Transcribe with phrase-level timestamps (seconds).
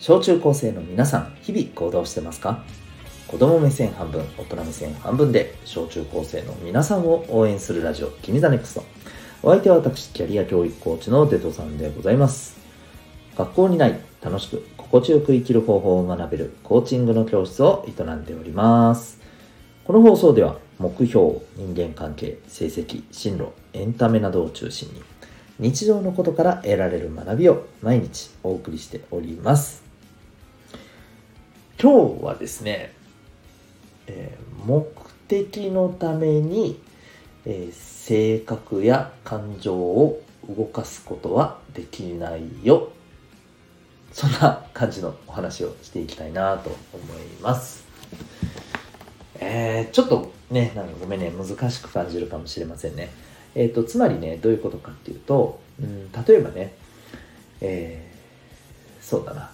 [0.00, 2.62] 小中高生の皆さん日々行動してますか？
[3.26, 8.84] 子供目線半分大人目線半分で小中高生の皆さんを応援するラジオ君 the NEXT
[9.42, 12.56] お相手は私キャリア教育コーチのデトさんでございます。
[13.36, 19.20] 学校にない楽しく心地よく生きる方法を学べるコーチングの教室を営んでおります。
[19.84, 25.02] この放送では目標人間関係成績進路エンタメなどを中心に
[25.58, 29.87] 日常のことから得られる学びを毎日お送りしております。
[31.80, 32.92] 今日はですね、
[34.08, 34.84] えー、目
[35.28, 36.80] 的のために、
[37.46, 42.90] えー、性格や感情を動かすことはできないよ。
[44.12, 47.86] そんな感じのお話をしていきたいなと思います。
[49.38, 53.10] えー、ちょっとねなんかごめんね難しく感じるかもしれませんね。
[53.54, 56.74] えっ、ー、と、つまりね、どういうことかっていうと、うん、例えばね、
[57.60, 59.50] えー、そうだな。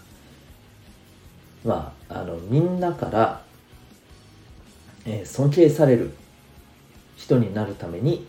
[1.64, 3.42] まあ、あの、みんなから、
[5.06, 6.14] えー、尊敬される
[7.16, 8.26] 人になるために、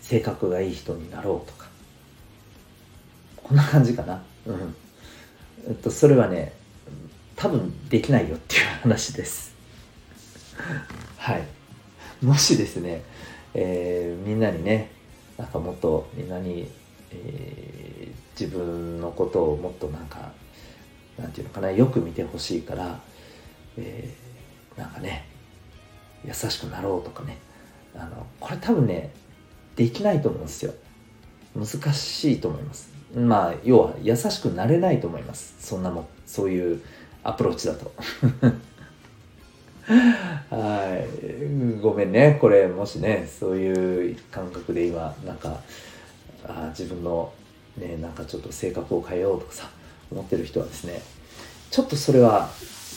[0.00, 1.68] 性格がいい人になろうとか。
[3.36, 4.22] こんな感じかな。
[4.46, 4.74] うん。
[5.66, 6.52] えっと、それはね、
[7.36, 9.54] 多分できないよっていう話です。
[11.16, 11.58] はい。
[12.24, 13.02] もしですね、
[13.54, 14.90] えー、みんなにね
[15.36, 16.68] なんかもっとみんなに、
[17.12, 20.32] えー、自分のことをもっとなんか
[21.18, 23.00] なんていうのかなよく見てほしいから、
[23.76, 25.26] えー、なんかね
[26.24, 27.38] 優しくなろうとかね。
[27.94, 29.10] あのこれ多分ね
[29.74, 30.74] できないと思うんですよ。
[31.56, 32.90] 難しいと思います。
[33.14, 35.54] まあ要は優しくなれないと思います。
[35.60, 36.82] そんなもそういう
[37.22, 37.92] アプローチだと。
[40.50, 41.80] はい。
[41.80, 42.36] ごめんね。
[42.40, 45.60] これ、もしね、そういう感覚で今、なんか、
[46.46, 47.32] あ自分の、
[47.76, 49.70] ね、なんかちょっと性格を変えようとかさ、
[50.10, 51.00] 思ってる人はですね、
[51.70, 52.50] ちょっとそれは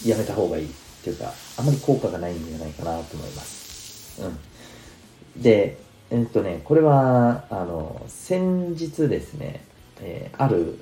[0.05, 0.69] やめた方がいいっ
[1.03, 4.21] ていうか、あまり効果がないんじゃないかなと思います。
[4.23, 5.41] うん。
[5.41, 5.77] で、
[6.09, 9.63] えっとね、これは、あの、先日ですね、
[10.01, 10.79] えー、ある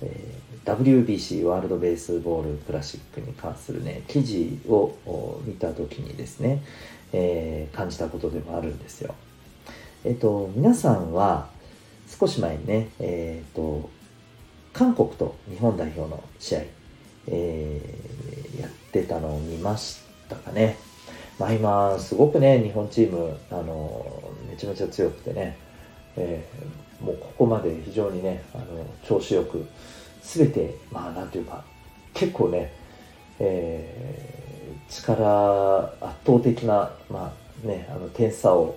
[0.00, 6.62] えー、WBC ワールドベースボールクラシックに関するね記事を見た時にですね、
[7.12, 9.14] えー、感じたことでもあるんですよ。
[10.04, 11.48] えっ、ー、と皆さんは
[12.06, 13.90] 少し前にね、えっ、と
[14.72, 16.60] 韓国と日本代表の試合、
[17.30, 17.80] え
[18.60, 20.76] やってたのを見ましたかね。
[21.38, 25.56] まあ今すごくね日本チームあのめちゃめちゃ強くてね、
[26.16, 26.44] え
[27.00, 28.64] もうここまで非常にねあの
[29.04, 29.66] 調子よく
[30.22, 31.64] 全てまあなんていうか
[32.14, 32.72] 結構ね、
[33.38, 37.32] えー、力圧倒的な、ま
[37.64, 38.76] あね、あの点差を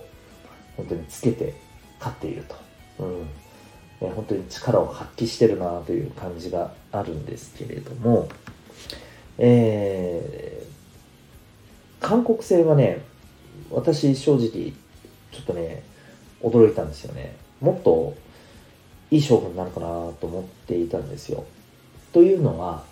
[0.76, 1.54] 本当につけて
[1.98, 2.56] 勝っていると、
[3.04, 8.28] うんね、本当に力を発揮してるなという感じがあるんですけれども、
[9.38, 13.02] えー、韓国戦はね
[13.70, 14.72] 私正直
[15.30, 15.82] ちょっとね
[16.42, 18.14] 驚いたんですよねもっと
[19.12, 21.44] いい勝負になるかなと思っていたんですよ。
[22.14, 22.82] というのは、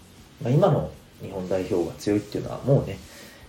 [0.42, 0.90] まあ、今の
[1.22, 2.98] 日本代表が強いっていうのはもうね、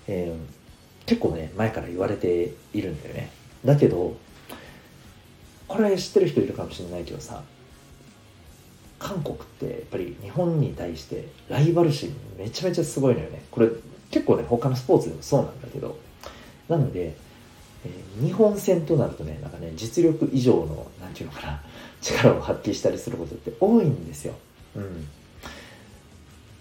[0.08, 3.30] えー、結構ね、前から言われているんだよね。
[3.66, 4.16] だけど、
[5.68, 7.44] これ知ってる人いるかもしれないけどさ、
[9.02, 13.42] 韓国ってやっぱり日本に対してライバル心めちゃめちゃすごいのよね。
[13.50, 13.70] これ
[14.12, 15.98] 結構ね、他のスポーツでもそうなんだけど、
[16.70, 17.16] なので、
[17.84, 21.62] えー、日本戦となるとね、なんかね、実力以上の、なんていうのかな、
[22.02, 24.36] 力を発揮したりすることって多いんですよ。
[24.76, 25.08] うん。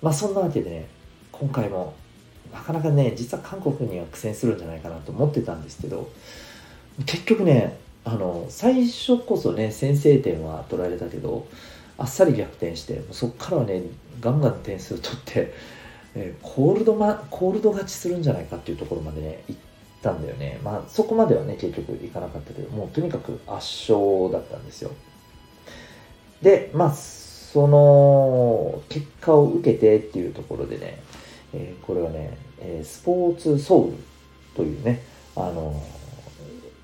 [0.01, 0.89] まあそんなわけでね、
[1.33, 1.95] 今回も、
[2.53, 6.11] なかなかね、実は韓国には苦戦するんじゃないかなと思ってたんですけど、
[7.05, 11.47] 結局ね、あの、最初こそね、先制点は取られたけど、
[12.01, 13.83] あっさり逆転して、そこからはね、
[14.21, 15.53] ガンガン点数取って、
[16.15, 19.61] えー、コールドマ、コールド勝ちするんじゃないかっていうところまでね、行っ
[20.03, 20.59] たんだよね。
[20.65, 24.93] まあ、そこまではね、結局いかなかったけど、もうとにかく圧勝だったんですよ。
[26.41, 31.03] で、まあ、その結果を受けてっていうところでね、
[31.53, 33.97] えー、これはね、えー、スポーツソウル
[34.57, 35.03] というね、
[35.37, 35.83] あの、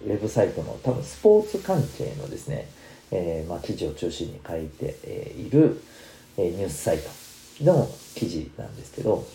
[0.05, 2.69] ウェブサイトの多分スポーツ関係のですね、
[3.11, 5.81] えー、まあ、記事を中心に書いて、えいる、
[6.37, 9.27] えニュースサイトの記事なんですけど、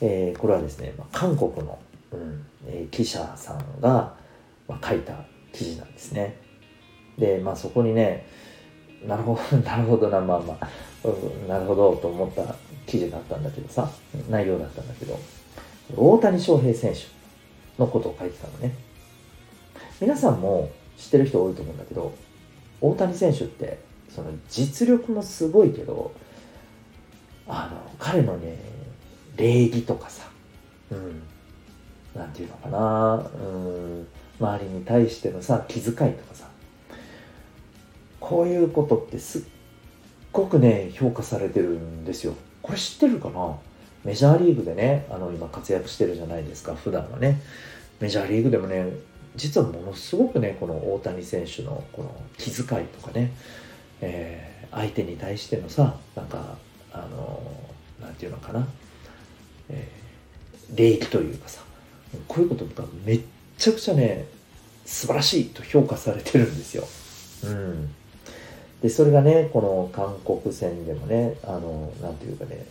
[0.00, 1.78] えこれはですね、まあ、韓国の
[2.12, 4.14] うんえー、記者さんが、
[4.68, 6.36] まあ、書いた記事なんですね。
[7.18, 8.26] で、まあそこにね、
[9.06, 10.68] なるほど、 なるほどな、まあまあ、
[11.04, 12.54] うん、なるほどと思った
[12.86, 13.90] 記事だったんだけどさ、
[14.28, 15.18] 内容だったんだけど、
[15.96, 17.00] 大谷翔平選手
[17.78, 18.74] のことを書いてたのね。
[20.00, 22.12] 皆さんも知ってる人多いと思うんだけど、
[22.80, 23.78] 大谷選手って、
[24.08, 26.12] その実力もすごいけど、
[27.48, 28.58] あの彼のね
[29.36, 30.28] 礼儀とかさ
[30.90, 31.22] うん
[32.14, 34.06] なんていうのかなうん
[34.40, 36.48] 周りに対してのさ気遣いとかさ
[38.20, 39.42] こういうことってすっ
[40.32, 42.34] ごくね評価されてるんですよ。
[42.62, 43.56] これ知ってるかな？
[44.04, 47.40] メジャーリーグでねあの今活躍してるじゃないですか普段はね。
[48.00, 48.90] メジャーリーグでもね
[49.36, 53.32] 実はものすごくねこの大谷選手のこの気遣いとかね、
[54.00, 56.56] えー、相手に対してのさなんか
[56.92, 57.40] あの
[58.00, 58.66] なんていうのかな、
[59.68, 61.62] えー、礼儀というかさ
[62.28, 63.20] こういうことがめっ
[63.58, 64.26] ちゃくちゃね
[64.84, 66.86] 素晴らしいと評価されてるんですよ。
[67.44, 67.94] うん、
[68.80, 72.66] でそれがねこの韓国戦でもねあのなんていうかね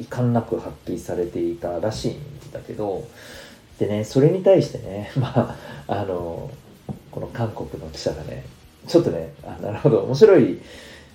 [0.00, 2.20] 遺憾なく発揮されていたらしいん
[2.52, 3.06] だけど
[3.82, 5.56] でねそれに対してね ま
[5.88, 6.48] ああの
[7.10, 8.44] この韓国の記者がね
[8.86, 10.60] ちょっとねあなるほど面白い、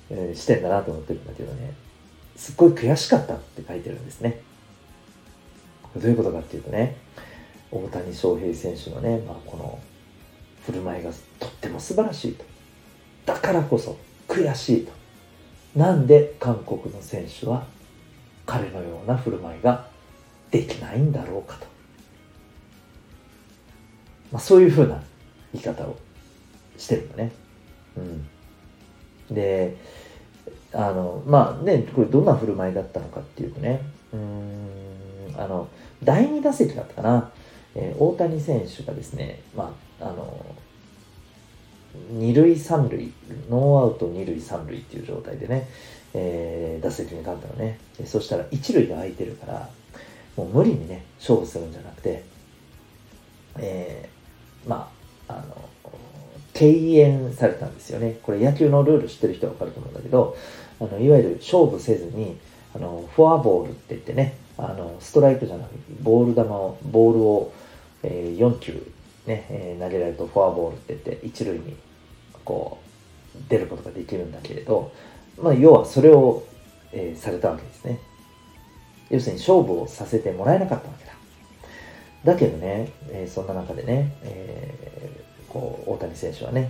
[0.09, 1.73] えー、視点だなと思ってるんだけどね
[2.35, 4.41] すっごい悔しかったって書いてるんですね。
[5.95, 6.97] どういうことかっていうとね
[7.71, 9.79] 大谷翔平選手のね、まあ、この
[10.65, 11.09] 振る舞いが
[11.39, 12.43] とっても素晴らしいと。
[13.25, 13.97] だからこそ
[14.27, 14.91] 悔しいと。
[15.75, 17.65] なんで韓国の選手は
[18.45, 19.87] 彼のような振る舞いが
[20.51, 21.67] できないんだろうかと、
[24.31, 25.01] まあ、そういうふうな
[25.53, 25.97] 言い方を
[26.77, 27.31] してるんだね。
[29.29, 29.77] うん、で
[30.74, 33.81] あのまあねこれどんな振る舞いだったのかっていうとね。
[34.13, 34.77] うん
[35.38, 35.69] あの
[36.03, 37.31] 第2打席だったかな、
[37.75, 40.56] えー、大谷選手がですね、まあ、あの
[42.09, 43.12] 二塁三塁
[43.50, 45.68] ノーアウト二塁三塁っていう状態でね、
[46.13, 47.80] えー、打席に立ったのね。
[48.06, 49.69] そしたら一塁が空いてるから
[50.35, 52.23] もう無理にね勝負するんじゃなくて、
[53.57, 54.16] えー、
[54.65, 54.89] ま
[55.27, 55.68] ああの
[56.54, 58.18] 敬遠されたんですよね。
[58.24, 60.36] これ野球のルール知ってる人は分かると思うんだけど
[60.80, 62.38] あのいわゆる勝負せずに
[62.75, 67.54] あのフォアボールって言ってねあのストライクじゃなくてボール球をボールを、
[68.04, 68.74] えー、4球
[69.27, 71.75] ね、えー、投げられるとフォアボールって言って一塁に
[72.44, 72.80] こ
[73.36, 74.92] う出ることができるんだけれど、
[75.39, 76.44] まあ、要はそれを、
[76.92, 78.00] えー、されたわけですね。
[79.09, 81.06] 要するに勝負をさせてもらえなかったわけ。
[82.27, 86.69] だけどね、えー、そんな中でね、えー、こう大谷選手はね、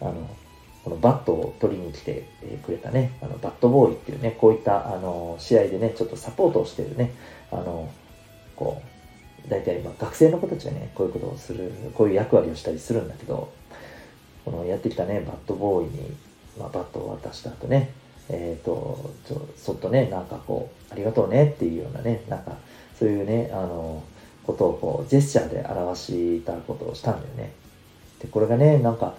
[0.00, 0.28] うん、あの
[0.84, 2.28] このバットを取りに来て
[2.62, 7.12] くれたね、あのバットボーイっていうね、こういったあの試合でね、ちょっとサポートをしてるね、
[7.50, 7.90] あの、
[8.54, 8.82] こ
[9.46, 13.50] う、大体今学生の子たちがね、こういうことをする、こういう役割をしたりするんだけど、
[14.44, 16.14] このやってきたね、バットボーイに、
[16.58, 17.90] まあ、バットを渡した後ね、
[18.28, 22.56] えっ、ー、と、ちょそっとね、なんかこう、ありがとうねっていうようなね、なんか、
[22.98, 24.02] そういうね、あの、
[24.46, 27.52] ことをこう、ジェスチャーで表したことをしたんだよね。
[28.20, 29.14] で、これがね、なんか、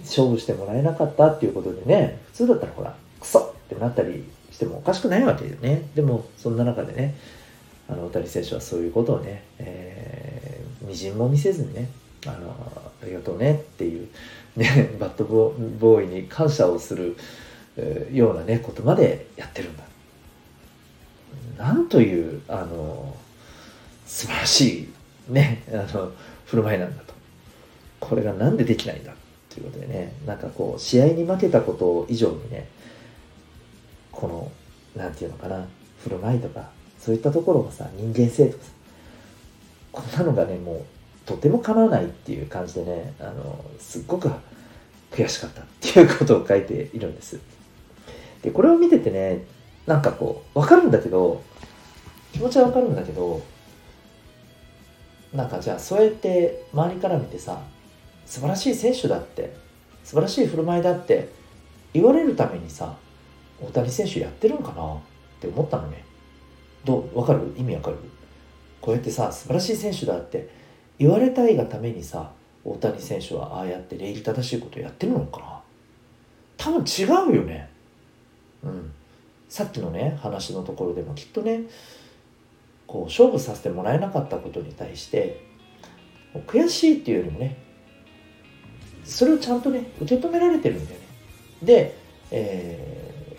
[0.00, 5.82] 勝負してもらえなかったっていうことでね、普通だったらほら、クソってなったりしてもおかしくないわけよね。
[5.94, 7.14] でも、そんな中でね、
[7.88, 11.88] あの、大谷選手はそういうことをね、えー、みじんも見せずにね、
[12.26, 12.54] あの、
[13.02, 14.08] ありがとうねっていう、
[14.56, 17.16] ね、バットボーイに感謝をする、
[18.12, 19.84] ようなね、ことまでやってるんだ。
[21.56, 23.16] なんという、あの、
[24.12, 24.88] 素晴らし
[25.30, 26.12] い、ね、あの、
[26.44, 27.14] 振る舞いなんだと。
[27.98, 29.14] これがなんでできないんだ
[29.48, 32.68] ということでね、なんかこう、試合に負けたこと以上にね、
[34.12, 34.52] この、
[34.94, 35.66] なんていうのかな、
[36.04, 36.68] 振る舞いとか、
[37.00, 38.70] そういったところがさ、人間性とかさ、
[39.92, 40.84] こんなのがね、もう、
[41.24, 44.30] とても叶わないっていう感じでね、あの、すっごく
[45.10, 47.40] 悔しかったっていうことを書いているんです。
[48.42, 49.46] で、これを見ててね、
[49.86, 51.42] なんかこう、わかるんだけど、
[52.34, 53.42] 気持ちはわかるんだけど、
[55.32, 57.62] なんかじゃあそうやって周りから見てさ、
[58.26, 59.54] 素晴らしい選手だって
[60.04, 61.28] 素晴らしい振る舞いだって
[61.94, 62.96] 言われるためにさ
[63.60, 64.98] 大谷選手やってるのかなっ
[65.40, 66.04] て思ったのね。
[66.84, 67.54] どうわかる？
[67.56, 67.96] 意味わかる？
[68.80, 70.48] こうやってさ素晴らしい選手だって
[70.98, 72.32] 言われたいがためにさ
[72.64, 75.60] 大谷選手はああやって礼儀正しいことやってるのかな。
[76.56, 77.70] 多分違うよね。
[78.64, 78.92] うん。
[79.48, 81.62] さっきのね話のところでもきっとね
[82.92, 85.40] こう勝負させてもらえなかったことに対して
[86.46, 87.56] 悔しいっていうよりもね
[89.02, 91.06] それをちゃんとね受け止められてるんだよね。
[91.62, 91.96] で、
[92.30, 93.36] え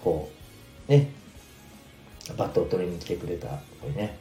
[0.00, 0.30] ー、こ
[0.86, 1.08] うね
[2.36, 3.48] バットを取りに来てくれた
[3.80, 4.18] 子にね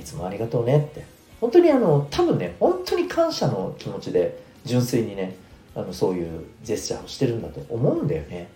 [0.00, 1.04] いつもありがとうねって。
[1.40, 5.34] 本当にあの多分ね本当に感謝の気持ちで純粋にね
[5.74, 8.48] あのそういうジェスチャーをしてるんだと思うんだよね。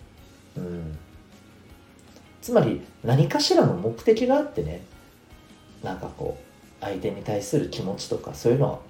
[0.55, 0.97] うん。
[2.41, 4.81] つまり何かしらの目的があってね
[5.83, 8.81] なんかこう相手に対する気持ちとかそういうの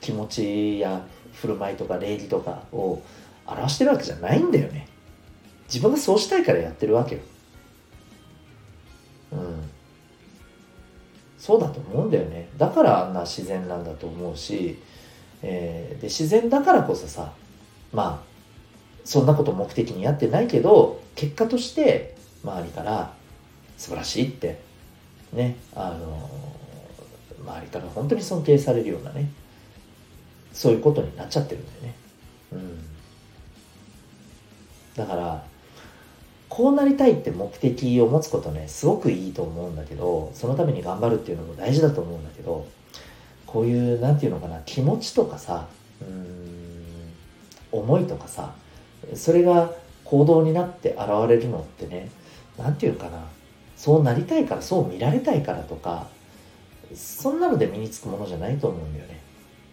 [0.00, 3.02] 気持ちや振る舞いとか礼儀とかを
[3.46, 4.88] 表してるわけじゃないんだよね。
[5.66, 7.20] 自分がそうしたいからやってるわけよ。
[9.32, 9.70] うん。
[11.38, 12.48] そうだと思うんだよね。
[12.56, 14.78] だからあんな自然なんだと思うし、
[15.42, 17.32] えー、で自然だからこそさ
[17.92, 18.34] まあ
[19.04, 23.12] そんなこと目的にやってないけど結果として周りから
[23.76, 24.60] 素晴らしいって
[25.34, 26.30] ねあの
[27.44, 29.30] 周りから本当に尊敬されるようなね
[30.52, 31.94] そういうことになっちゃってるんだよね。
[32.52, 32.84] うん。
[34.96, 35.44] だから
[36.48, 42.66] こうなりたいって目的を持つことねすごくいいと思うんだけどそのために頑張るっていうのも大事だと思うんだけど
[43.44, 45.66] こういう何て言うのかな気持ちとかさ
[46.00, 47.12] うん
[47.72, 48.54] 思いとかさ
[49.14, 49.72] それが
[50.04, 52.08] 行動になって現れるのってね
[52.56, 53.24] 何て言うかな
[53.84, 56.06] そうなりたいからそう見られたいからとか
[56.94, 59.20] そんなので身につくものじゃないと思うんだよね。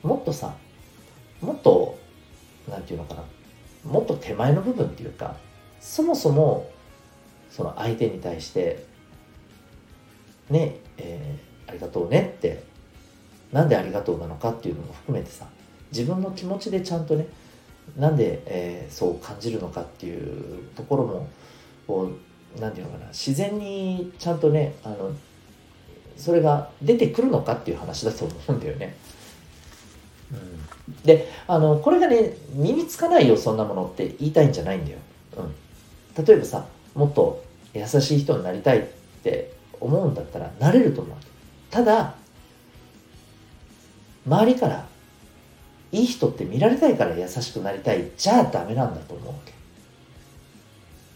[0.03, 0.53] もっとさ
[1.39, 1.98] もっと
[2.68, 3.24] 何て言うのかな
[3.89, 5.38] もっと手前の部分っていうか
[5.80, 6.70] そもそも
[7.50, 8.86] その相手に対して
[10.50, 12.63] ねえー、ありがとうねって
[13.53, 15.48] なんでありがとうなのかっていうのも含めてさ
[15.89, 17.27] 自分の気持ちでちゃんとね
[17.96, 21.30] なんで、えー、そう感じるのかっていうところも
[21.88, 25.12] こう何て言うのかな自然にちゃんとねあの
[26.17, 28.96] それが出てくるのかっていう話だと思うんだよね。
[30.31, 35.00] うん、であのこれがね身につかないよそんなものって言いたいんじゃないんだよ。
[35.38, 37.43] うん、例えばさもっと
[37.74, 38.84] 優しい人になりたいっ
[39.24, 41.17] て思うんだったらなれると思う。
[41.70, 42.15] ただ
[44.25, 44.88] 周りから
[45.91, 49.53] いい人って見られたいから優しくなりたいじゃあダメなんだと思うわけ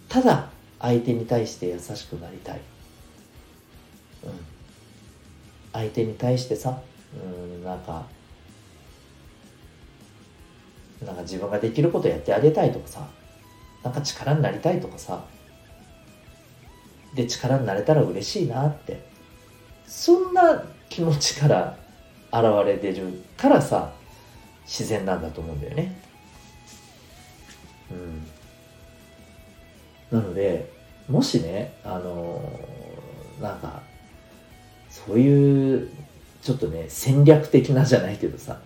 [0.09, 2.61] ただ相手に対して優しくなりたい、
[4.23, 4.31] うん、
[5.73, 6.79] 相手に対してさ
[7.13, 8.05] うんなんか
[11.05, 13.07] なんか自分ができることやってあげたいとかさ
[13.83, 15.23] なんか力になりたいとかさ
[17.15, 19.07] で力になれたら嬉しいなって
[19.87, 21.77] そんな気持ちから
[22.31, 23.93] 現れてるからさ
[24.65, 25.95] 自然なんだと思うんだよね。
[27.91, 28.27] うん。
[30.15, 30.71] なので、
[31.09, 33.81] もしね、あのー、なんか、
[34.89, 35.89] そういう、
[36.41, 38.59] ちょっとね、戦略的なじゃないけどさ、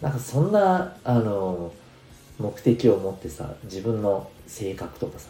[0.00, 5.28] なんかそんな、あのー、目的を持ってさ、自分の性格とかさ、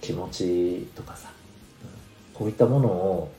[0.00, 1.30] 気持ちとかさ、
[2.34, 3.32] こういったものを、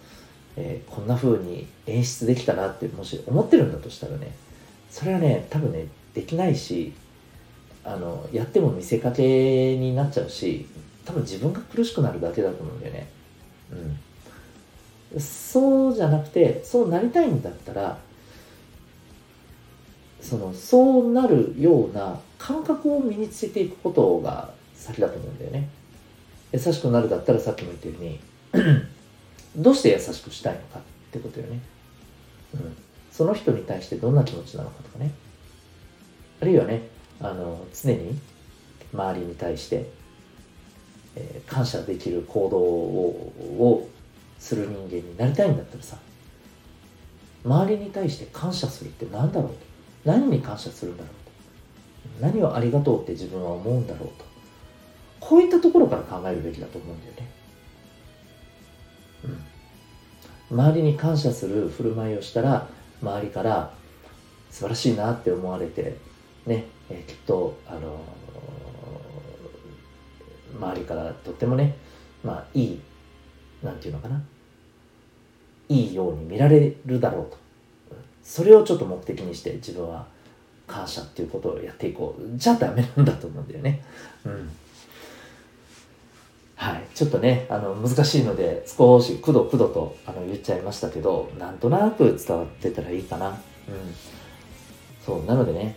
[0.55, 4.35] えー、こんな風に演出できたなってもし思ってるんだとしたらね
[4.89, 6.93] それはね多分ねできないし
[7.87, 10.67] あのやっても見せかけになっちゃうし
[11.05, 13.09] 多分自分が苦しくなるだけだと思うんだよね。
[15.13, 15.21] うん。
[15.21, 17.97] そうじゃなくてそうなりたいんだったら
[20.19, 25.69] そのそうなるような感覚を身につけていくことが先だと思うんだよね。
[26.51, 28.19] 優しくなるだったらさっきも言ったよ
[28.53, 28.83] うに
[29.55, 31.61] どうして優しくしたいのかってことよね。
[32.53, 32.75] うん。
[33.13, 35.11] その人に対してどんな気持ちなのかとかね。
[36.41, 38.19] あるいはねあの常に
[38.93, 39.89] 周りに対して、
[41.15, 43.89] えー、感謝できる行動をを
[44.39, 45.97] する人間になりたいんだったらさ
[47.43, 49.55] 周りに対して感謝するって何だろうと。
[50.05, 52.25] 何に感謝するんだろうと。
[52.25, 54.25] 何をありがとうって自分は思うんだろうと。
[55.19, 57.29] こういったところから考えるべきだと思うんだよね。
[60.51, 62.67] うん、周りに感謝する振る舞いをしたら
[63.01, 63.73] 周りから
[64.51, 65.97] 素晴らしいなって思われて
[66.47, 68.01] ね、え、きっとあの、
[70.57, 71.75] 周りからとってもね
[72.23, 72.81] まあいい
[73.61, 74.21] なんていうのかな。
[75.69, 77.37] いいように見られるだろうと。
[78.23, 80.07] それをちょっと目的にして自分は
[80.65, 82.37] 感謝っていうことをやっていこう。
[82.37, 83.83] じゃあダメなんだと思うんだよね。
[84.25, 84.49] うん。
[86.55, 93.35] はい、ちょっとねあの難しいので少しくどくどとあの言っちゃいましたけどなんとなく伝わってたらいいかな、うん、
[95.05, 95.75] そうなのでね、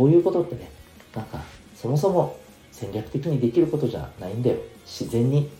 [0.00, 0.70] こういうことってね
[1.14, 1.42] なんか
[1.74, 2.38] そもそも
[2.72, 4.56] 戦略的にできることじゃないんだよ。
[4.86, 5.50] 自然に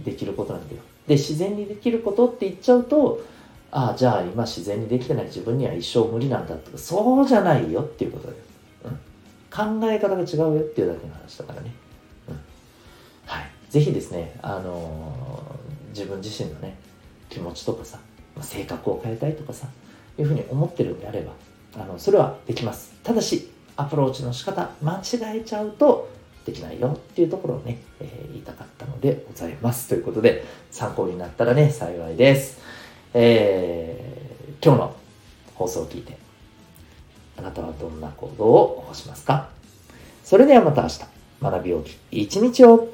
[0.00, 0.82] できることなんだよ。
[1.06, 3.24] で自然にできることって言っちゃうと
[3.70, 5.26] ああじゃあ今自然にできてない。
[5.26, 8.38] 自分には一生無理なんだとかそうじゃないよっていうことだよ、
[8.86, 11.72] うん、考え方が違うよっていうだけの話だからね。
[12.28, 12.40] うん。
[13.26, 13.50] はい。
[13.70, 16.76] ぜひですね、あのー、自分自身のね、
[17.30, 18.00] 気持ちとかさ、
[18.40, 19.68] 性格を変えたいとかさ、
[20.18, 21.32] いうふうに思ってるんであれば、
[21.80, 22.92] あの、それはできます。
[23.04, 26.08] ただし、アプローチの仕方、間違えちゃうと、
[26.44, 29.88] できないよっていうところをね、えー、言いたかったのでございます。
[29.88, 32.60] ということで、参考になったらね、幸いです。
[33.14, 34.96] えー、今日の
[35.54, 36.16] 放送を聞いて、
[37.36, 39.48] あなたはどんな行動を起こしますか？
[40.22, 41.00] それではまた明日、
[41.42, 42.88] 学びをき一日を